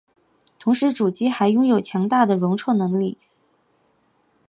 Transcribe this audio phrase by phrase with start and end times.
[0.57, 3.19] 同时主机还拥有强大的容错能力。